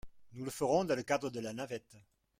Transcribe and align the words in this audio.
Nous 0.33 0.45
le 0.45 0.49
ferons 0.49 0.83
dans 0.83 0.95
le 0.95 1.03
cadre 1.03 1.29
de 1.29 1.39
la 1.39 1.53
navette. 1.53 1.95